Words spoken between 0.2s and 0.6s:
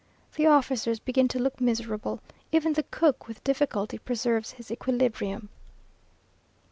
The